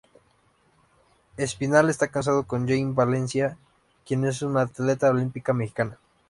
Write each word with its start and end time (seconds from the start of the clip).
Espinal 1.37 1.87
está 1.91 2.07
casado 2.07 2.47
con 2.47 2.67
Jane 2.67 2.93
Valencia, 2.95 3.59
quien 4.03 4.25
es 4.25 4.41
una 4.41 4.61
atleta 4.61 5.11
olímpica 5.11 5.53
mexicana. 5.53 5.99